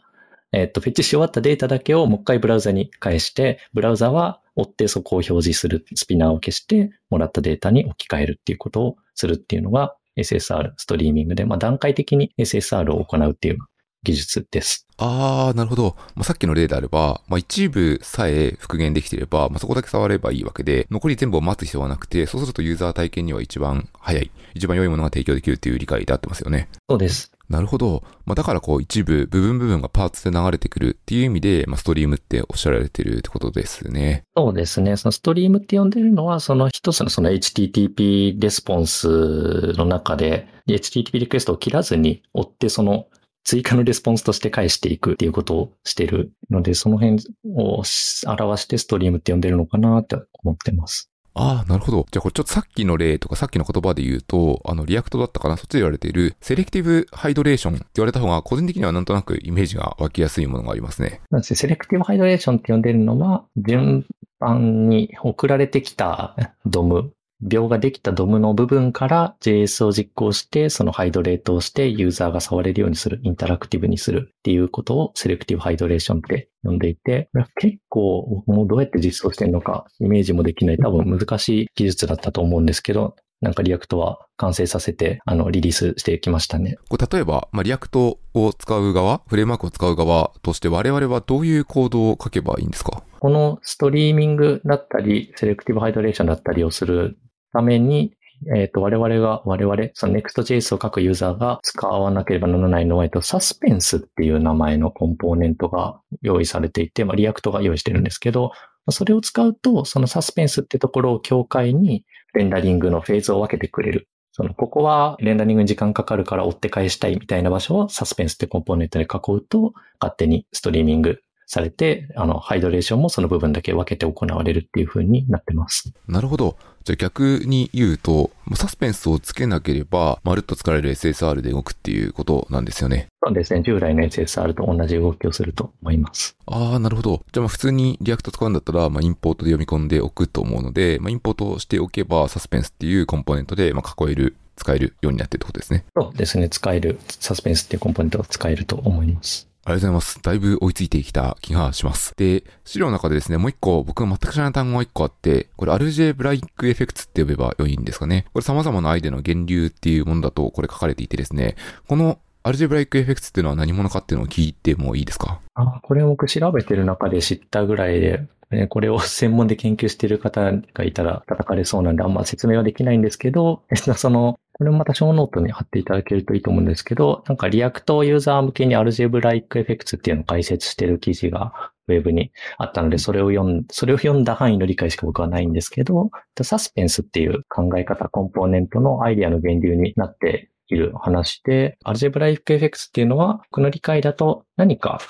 [0.52, 13.58] えっと、フェッチし終わったデータだけをもう一回ブラウザに返して、ブラウザは追ってそこを表示するスピナーを消して、もらったデータに置き換えるっていうことをするっていうのが SSR ストリーミングで、まあ段階的に SSR を行うっていう
[14.04, 14.86] 技術です。
[14.98, 15.96] ああ、なるほど。
[16.14, 26.68] まあ、さっきの例であれば、まあ、一部さえ復元できていれば、まあ、そこだけ触ればいいわけで、残り全部を待つ必要はなくて、そうするとユーザー体験には一番早い、一番良いものが提供できるという理解であってますよね。
[26.88, 27.32] そうです。
[27.48, 28.02] なるほど。
[28.24, 34.24] まあ、だからこう一部、部分部分がパーツで流れてくるっていう意味で、まあ、ストリームっておっしゃられてるってことですね。
[34.34, 34.96] そうですね。
[34.96, 43.06] そのストリームって呼んでるのは、その一つのその HTTP レスポンスの中で、HTTP リクエストを切らずに追ってその
[43.44, 47.18] 追加のレスポンスとして返していくっていうことをしてるので、その辺
[47.54, 47.82] を
[48.26, 51.12] 表してストリームって呼んでるのかなって思ってます。
[51.34, 52.06] ああ、なるほど。
[52.10, 61.22] じゃあこれちょっとさっきの例とかさっきの言葉で言うと、あの、 React だったかなそっちで言われている、 Selective Hydration って言われた方が、個人的にはなんとなくイメージが湧きやすいものがありますね。
[61.30, 64.06] なんです Selective Hydration って呼んでるのは、順
[64.40, 86.76] 番に送られてきた DOM、描画できた DOM の部分から JS を実行して、その hydrate をしてユーザーが触れるようにする、インタラクティブにするっていうことを Selective Hydration って呼んでいて、結構もうどうやって実装してるのかイメージもできない多分難しい技術だったと思うんですけど、なんか React は完成させて、あの、リリースしてきましたね。
[86.88, 93.02] これ例えば、まあ、 React を使う側、フレームワークを使う側として我々はどういうコードを書けばいいんですか？
[93.18, 97.18] このストリーミングだったり、 Selective Hydration だったりをする
[97.52, 98.14] ために、
[98.54, 108.52] えっ、と、我々が、我々、その Next.js を書くユーザーが使わなければならないのは、えっと、サスペンスっていう名前のコンポーネントが用意されていて、まあ、 React が用意してるんですけど、
[108.90, 114.08] それを使うと、そのサスペンスってところを境界にレンダリングのフェーズを分けてくれる。
[114.32, 121.20] その、ここはレンダリングに時間かかるから追って返したいみたいな場所をサスペンスってコンポーネントで囲うと、勝手にストリーミング
[121.52, 125.92] されて、あの、 hydration もその部分だけ分けて行われるっていう風になってます。
[126.08, 126.56] なるほど。
[126.82, 133.08] じゃあ逆に言うと、サスペンスをつけなければ、まるっと使われる SSR で動くっていうことなんですよね。
[133.22, 133.60] そうですね。
[133.60, 136.38] 従来の SSR と同じ動きをすると思います。
[136.46, 137.22] ああ、なるほど。
[137.32, 145.84] じゃあまあ普通に React 使うんだったら、まあインポートで読み込んでおくと思うので、まあインポートしておけば、サスペンスっていうコンポーネントで、まあ囲える、使えるようになってるってことですね。
[145.94, 146.48] そうですね。
[146.48, 149.51] 使える、サスペンスっていうコンポーネントが使えると思います。
[149.64, 150.22] ありがとうございます。
[150.22, 152.14] だいぶ追いついてきた気がします。
[152.16, 158.26] で、資料の中でですね、もう一個、僕が全く知らない単語が一個あって、これ、 Algebraic Effects って呼べば良いんですかね。
[158.32, 161.54] これ様々なアイデアの源流っていうものだと、これ書かれていてですね、
[161.86, 165.38] この Algebraic Effects っていうのは何者かっていうのを聞いてもいいですか？
[165.54, 173.62] あ、これ僕調べてる中で知ったぐらいで、ねこれを専門で研究している方がいたら叩かれそうなんであんま説明はできないんですけど、
[173.96, 186.10] その、これもまたショーノートに貼っていただけるといいと思うんですけど、なんか React ユーザー向けに Algebraic Effects っていうのを解説してる記事がウェブにあったので、それを読ん、それを読んだ範囲の理解しか僕はないんですけど、
[186.42, 195.00] サスペンスっていう考え方、コンポーネントのアイデアの源流になっている話で、アルジェブライクエフェクツっていうのは、僕の理解だと何か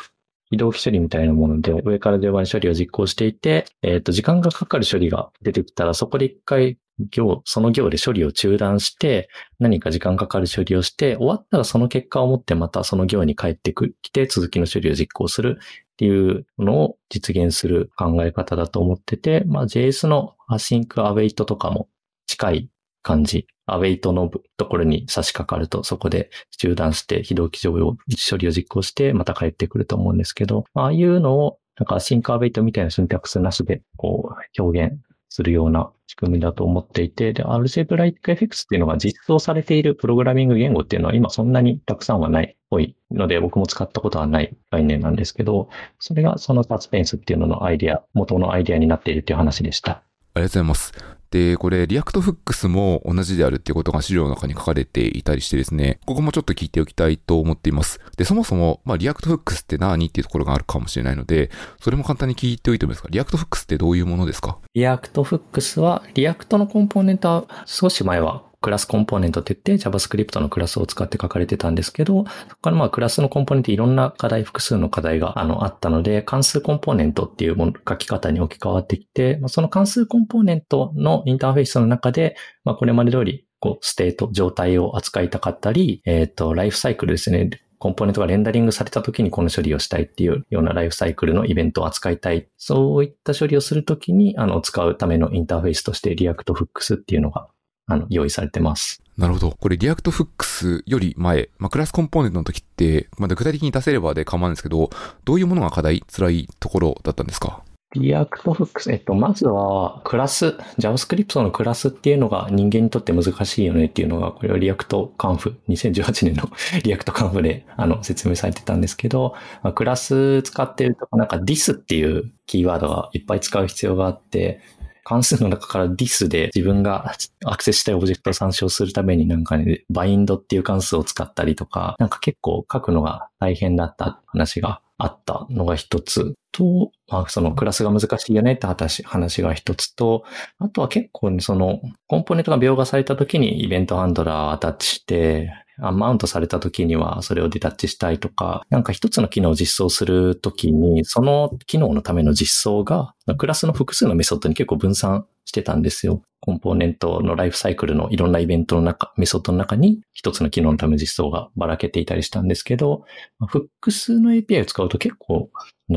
[0.50, 6.78] 移動処理みたいなもので、上から順番に処理を実行していて、えっ、と、時間がかかる処理が出てきたら、そこで一回
[7.10, 9.28] 行、その行で処理を中断して、
[9.58, 21.88] 何か時間かかる処理をして、終わったらその結果をもってまたその行に帰ってきて、続きの処理を実行するっていうのを実現する考え方だと思ってて、まあ JS の Async Await とかも
[22.26, 22.68] 近い
[23.02, 23.46] 感じ。
[23.66, 27.96] アウェイトのところに差し掛かると、そこで中断して非同期上を
[28.30, 34.98] 処理を実行して、また帰ってくると思うんですけど、ああいうのを、なんかシンカーベイトみたいなシンタックスなしで、こう、表現
[35.32, 49.90] するような仕組みだと思っていて、で、アルジェブライック FX っていうのが実装されているプログラミング言語っていうのは今そんなにたくさんはない多いので、僕も使ったことはない概念なんですけど、それがそのサスペンスっていうののアイディア、元のアイディアになっているっていう話でした。
[49.92, 50.02] あり
[50.34, 51.21] がとうございます。
[51.32, 58.00] で、これ、 React Hooks も同じであるっていうことが資料の中に書かれていたりしてですね、ここもちょっと聞いておきたいと思っています。
[58.18, 63.08] で、そもそも、まあ、 React Hooks って何っていうところがあるかもしれないので、それも簡単に聞いておいてもいいですか？
[63.10, 64.58] React Hooks ってどういうものですか？
[64.74, 87.48] React Hooks は、 React のコンポーネントは少し前はクラスコンポーネントって言って JavaScript のクラスを使って書かれてたんですけど、そこからまあクラスのコンポーネントいろんな課題、複数の課題があのあったので、関数コンポーネントっていうもの書き方に置き換わってきて、まあ、その関数コンポーネントのインターフェースの中で、まあこれまで通りこう、ステート、状態を扱いたかったり、えっ、ー、と、ライフサイクルですね。
[87.78, 92.48] コンポーネントがレンダリングされた時にこの処理をしたいっていうようなライフサイクルのイベントを扱いたい。
[92.56, 97.48] そういった処理をするときに、あの、使うためのインターフェースとして React Hooks っていうのが
[97.86, 99.02] あの、用意されてます。
[99.18, 99.50] なるほど。
[99.60, 104.90] これ、 React Hooks より前、まあ、クラスコンポーネントの時って、まだ具体的に出せればで構わないんですけど、
[105.24, 107.62] どういうものが課題、辛いところだったんですか？
[107.94, 116.48] React Hooks、えっと、まずは、クラス、JavaScript のクラスっていうのが人間にとって難しいよねっていうのが、これは React Conf、2018 年の
[116.84, 124.60] React Conf で、あの、説明されてたんですけど、まあ、クラス使ってると、なんか this っていうキーワードがいっぱい使う必要があって、
[125.04, 140.24] 関数の中から this で自分がアクセスしたいオブジェクトを参照するためになんかね、 bind っていう関数を使ったりとか、なんか結構書くのが大変だった話があったのが一つと、まあ、そのクラスが難しいよねって話話が一つと、
[140.58, 145.50] あとは結構ね、そのコンポーネントが描画された時にイベントハンドラーをアタッチして、
[145.90, 156.22] マウントされた時にはそれをデタッチしたいとか、なんか一つの機能を実装するときに、その機能のための実装が、クラスの複数のメソッドに結構分散してたんですよ。
[156.40, 163.04] コンポーネントのライフサイクルのいろんなイベントの中、メソッドの中に一つの機能のための実装がばらけていたりしたんですけど、
[163.46, 165.50] 複数の API を使うと結構、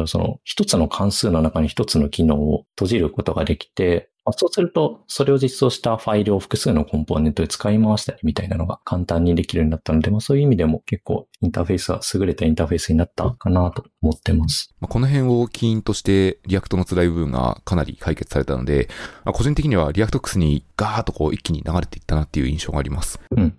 [0.05, 14.73] その一つの関数の中に一つの機能を閉じることができて、そうすると、それを実装したファイルを複数のコンポーネントで使い回したりみたいなのが簡単にできるようになったので、まあ、そういう意味でも結構インターフェースは優れたインターフェースになったかなと思ってます。
[14.79, 18.89] まあ、この辺を起因として React の辛い部分がかなり解決されたので、
[19.23, 23.19] まあ、個人的にはリアクト X にガーッとこう一気に流れていったなっていう印象があります。
[23.31, 23.55] うん。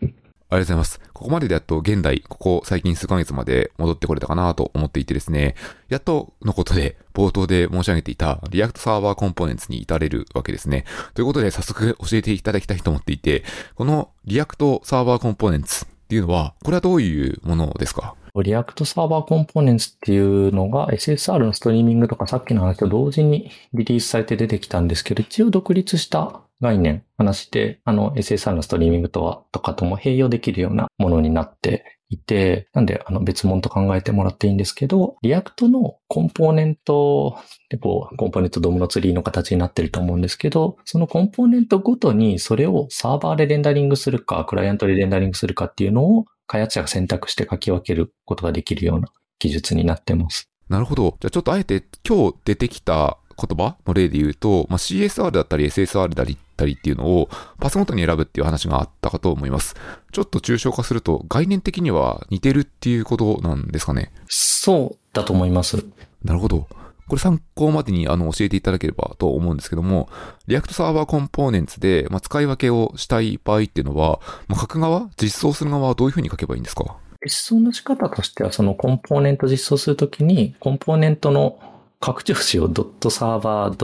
[0.48, 1.00] ありがとうございます。
[1.12, 5.56] ここまででやっと現代、ここ最近数ヶ月まで戻ってこれたかなと思っていてですね、
[5.88, 10.84] やっとのことで冒頭で申し上げていた React Server Components に至れるわけですね。
[11.14, 13.42] ということで早速教えていただきたいと思っていて、
[13.74, 18.14] この React Server Components っていうのは、これはどういうものですか？
[18.42, 37.38] React Server Components っていうのが SSR のストリーミングとかさっきの話と同時にリリースされて出てきたんですけど、一応独立した概念、話して、あの SSR のストリーミングとは、とかとも併用できるようなものになっていて、なんで、あの別物と考えてもらっていいんですけど、 React のコンポーネント
[37.68, 50.48] でこう、コンポーネントドームのツリーの形になってると思うんですけど、そのコンポーネントごとにそれをサーバーでレンダリングするか、クライアントでレンダリングするかっていうのを開発者が選択して書き分けることができるような技術になってます。
[50.68, 51.16] なるほど。
[51.20, 57.28] じゃあちょっとあえて今日出てきた言葉の例で言うと、まあ、CSR だったり SSR だったりっていうのを
[57.60, 59.74] パスごとに選ぶっていう話があったかと思います。
[60.12, 64.12] ちょっと抽象化すると概念的には似てるっていうことなんですかね。
[64.28, 65.84] そうだと思います。
[66.24, 66.66] なるほど。
[67.08, 70.08] これ参考までにあの教えていただければと思うんですけども、
[70.48, 74.18] React Server Components で、まあ、使い分けをしたい場合っていうのは、
[74.48, 76.96] まあ、書く側、実装する側はどういうふうに書けばいいんですか？
[77.24, 81.60] 実装の仕方としては、そのコンポーネント実装するときに、コンポーネントの
[82.00, 83.74] 拡張子を .server.jsx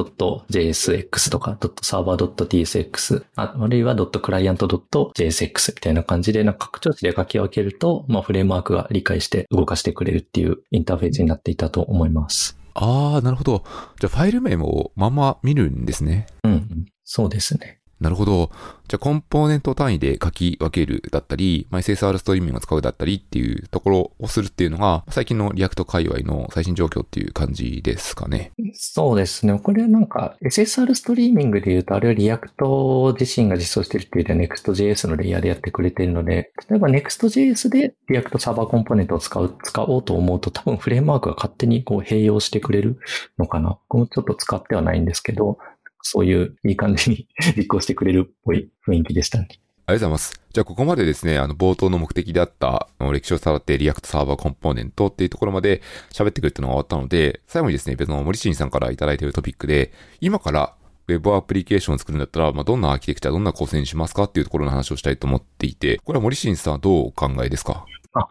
[1.30, 12.58] とか .server.tsx あるいは .client.jsx みたいな感じで、なんか拡張子で書き分けると、まあ、フレームワークが理解して動かしてくれるっていうインターフェースになっていたと思います。
[12.74, 13.64] ああ、なるほど。
[14.00, 16.26] じゃあファイル名もまんま見るんですね。
[16.44, 16.86] うん。
[17.04, 17.81] そうですね。
[18.02, 18.50] なるほど。
[18.88, 28.50] じゃあコンポーネント単位で書き分けるだったり、まあ、SSR ストリーミングを使うだったりっていうところをするっていうのが、最近の React 界隈の最新状況っていう感じですかね。
[28.74, 29.58] そうですね。
[29.58, 42.98] これなんか SSR ストリーミングで言うと、あれは React 自身が実装してるっていうよりは Next.js のレイヤーでやってくれてるので、例えば Next.js で React Server Component を使う、使おうと思うと多分フレームワークが勝手にこう併用してくれる
[43.38, 43.78] のかな。
[43.88, 45.58] これもちょっと使ってはないんですけど、
[46.02, 49.48] そういういい感じに 実行してくれるっぽい雰囲気でしたね。
[49.86, 50.40] ありがとうございます。
[50.52, 60.74] じゃあ、ここまでですね、あの、冒頭の目的であった、歴史を伝わって React Server Component っていうところまで喋ってくるっていうのが終わったので、最後にですね、別の morishin さんからいただいているトピックで、今から
[61.08, 67.84] ウェブアプリケーションを作るんだったら、まあ、どんなアーキテクチャ、どんな構成にしますかっていうところの話をしたいと思っていて、これは morishin さんはどうお考えですか？
[68.14, 68.28] あ、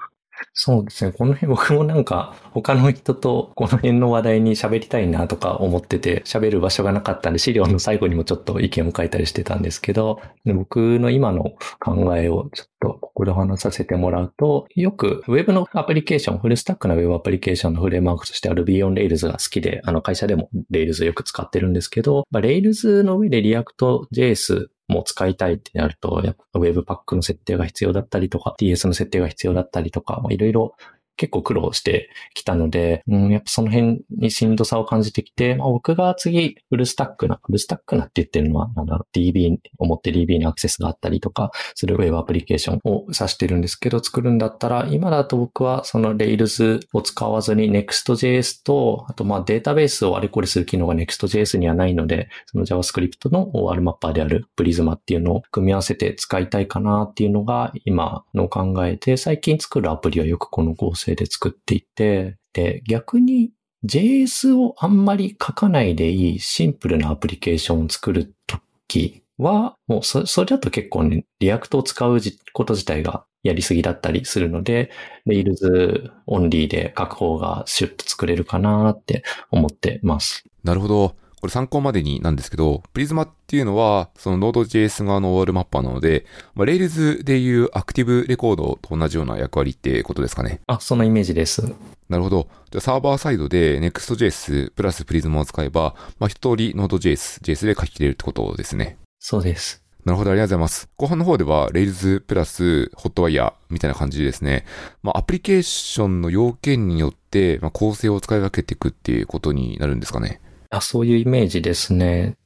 [0.54, 1.14] そうですね。
[1.14, 28.88] この辺僕もなんか他の人とこの辺の話題に喋りたいなとか思ってて喋る場所がなかったんで資料の最後にもちょっと意見を書いたりしてたんですけど、僕の今の考えをちょっとここで話させてもらうと、よく Web のアプリケーション、フルスタックな Web アプリケーションのフレームワークとして Ruby on Rails が好きで、あの会社でも Rails よく使ってるんですけど、まあ、Rails の上で React.js もう使いたいってなると、やっぱ Webpack の設定が必要だったりとか、TS
[28.88, 30.76] の設定が必要だったりとか、いろいろ
[31.22, 54.94] 結構苦労してきたので、うん、やっぱその辺にしんどさを感じてきて、まあ、僕が次、フルスタックな、フルスタックなって言ってるのは、なんだろう、DB、思って DB にアクセスがあったりとか、する Web アプリケーションを指してるんですけど、作るんだったら、今だと僕はその Rails を使わずに Next.js と、あとまあデータベースをあれこれする機能が Next.js にはないので、その JavaScript の OR マッパーである Prisma
[54.94, 63.52] っていうのを組み合わせて使いたいかなっていうのが今の考えで、最近作るアプリはよくこの構成で作っていて、で、逆に
[63.86, 72.20] JS をあんまり書かないでいいシンプルなアプリケーションを作るときは、もうそ、それだと結構ね、 React を使う
[72.54, 74.92] こと自体がやりすぎだったりするので、
[75.28, 80.44] Rails オンリーで書く方がシュッと作れるかなって思ってます。
[80.64, 81.16] なるほど。
[81.42, 90.62] これ参考までになんですけど、 Prisma っていうのは、その Node.js 側の OR マッパーなので、まあ、Rails でいう Active Record と同じような役割ってことですかね。
[90.68, 91.64] あ、そのイメージです。
[92.10, 92.48] なるほど。
[92.70, 98.98] じゃあサーバーサイドで Next.js プラスプリズマを使えば、まあ、一通り Node.js、JS で書き切れるってことですね。
[99.18, 99.82] そうです。
[100.06, 100.90] なるほど、ありがとうございます。
[100.98, 104.66] 後半の方では、Rails プラス Hotwire みたいな感じでですね、
[105.04, 110.42] まあ、アプリケーションの要件によって、まあ、構成を使い分けていくっていうことになるんですかね。
[110.72, 112.38] あそういうイメージですね。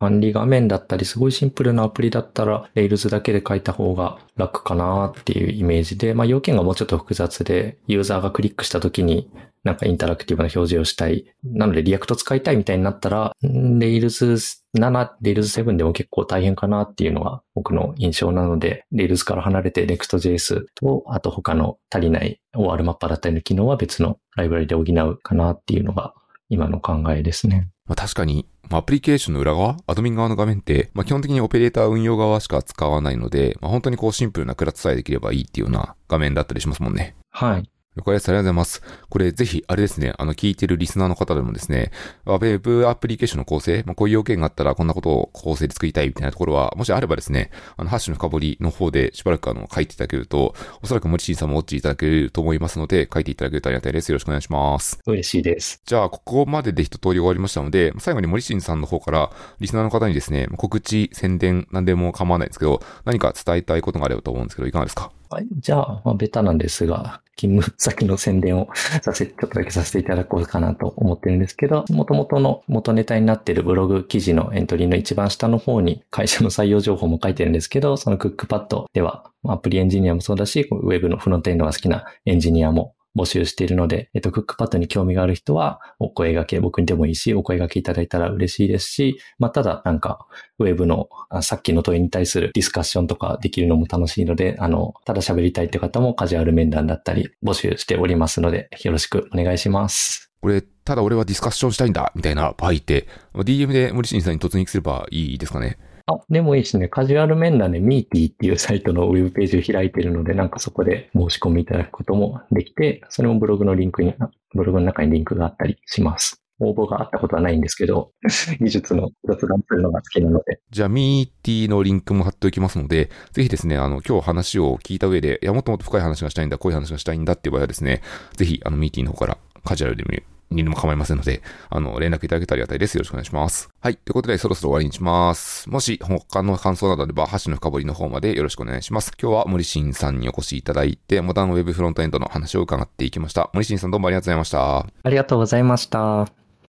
[0.00, 9.30] 管理画面だったり、すごいシンプルなアプリだったら、Rails だけで書いた方が楽かなっていうイメージで、まあ要件がもうちょっと複雑で、ユーザーがクリックした時に
[9.64, 11.24] なんかインタラクティブな表示をしたい。
[11.42, 26.14] なので React 使いたいみたいになったら、Rails 7、Rails 7でも結構大変かなっていうのが僕の印象なので、Rails から離れて Next.js と、あと他の足りない OR マッパーだったりの機能は別のライブラリで補うかなっていうのが
[26.48, 27.68] 今の考えですね。
[27.86, 37.16] まあ確かに、まあ、アプリケーションの裏側、アドミン側の画面って、まあ基本的にオペレーター運用側しか使わないので、まあ本当にこうシンプルな CRUD さえできればいいっていうような画面だったりしますもんね。
[37.30, 37.70] はい。
[37.96, 38.28] 了解です。
[38.28, 38.82] ありがとうございます。
[39.08, 41.92] これぜひ、あれですね、あの、聞いてるリスナーの方でもですね、
[42.26, 54.08] ウェブアプリケーションの構成、まあ、こういう要件があったらこんなことを構成で作りたいみたいなところは、もしあればですね、あの、ハッシュの深掘りの方でしばらくあの、書いていただけると、おそらく森進さんも落ちていただけると思いますので、書いていただけるとありがたいです。
[54.08, 54.98] よろしくお願いします。
[55.06, 55.80] 嬉しいです。
[55.86, 59.30] じゃあ、ここまでで一通り終わりましたので、最後に森進さんの方から、
[59.60, 65.12] リスナーの方にですね、告知、宣伝、何でも構わないんですけど、何か伝えたいことがあればと思うんですけど、いかがですか？
[65.34, 65.48] はい。
[65.58, 68.68] じゃあ、まあ、ベタなんですが、勤務先の宣伝を
[69.02, 90.26] させ、ちょっとだけさせていただこうかなと思ってるんですけど、元々の元ネタになっているブログ記事のエントリーの一番下の方に会社の採用情報も書いてるんですけど、そのクックパッドでは、アプリエンジニアもそうだし、ウェブのフロントエンドが好きなエンジニアも募集しているので、えっと、クックパッドに興味がある人は、お声掛け、僕にでもいいし、お声掛けいただいたら嬉しいですし、まあ、ただ、なんか、
[90.58, 91.08] ウェブの、
[91.42, 100.30] さっきの問いに対するディスカッションとかできるのも楽しいので、あの、ただ喋りたいって方もカジュアル面談だったり募集しておりますので、よろしくお願いします。
[100.40, 106.88] これ、ただ俺はディスカッションしたいんだ、みたいな場合って、DM で森進さんに突撃すればいいですかねあ、でもいいですね。
[106.88, 114.14] カジュアル面談でミーティーっていうサイトのウェブページを開いているので、なんかそこで申し込みいただくこともできて、それもブログのリンクに、
[114.54, 116.44] ブログの中にリンクがあったりします。
[116.60, 118.12] 応募があったことはないんですけど、
[118.60, 120.60] 技術の雑談するのが好きなので。
[120.70, 128.02] じゃあ、ミーティーのリンクも貼っておきますので、ぜひですね、あの、今日話を聞いた上で、いや、もっともっと深い話がしたいんだ、こういう話がしたいんだっていう場合はですね、
[128.36, 130.04] ぜひ、あの、ミーティーの方からカジュアルで
[130.50, 132.94] にでも構いませんので、あの、連絡いただけたらありがたいです。
[132.94, 133.68] よろしくお願いします。
[133.80, 133.96] はい。
[133.96, 135.68] ということで、そろそろ終わりにします。
[135.68, 139.12] もし、他の感想などあれば、箸の深掘りの方までよろしくお願いします。
[139.20, 143.50] 今日は森進さんにお越しいただいて、モダンウェブフロントエンドの話を伺っていきました。
[143.52, 144.78] 森進さんどうもありがとうございました。
[144.78, 146.43] ありがとうございました。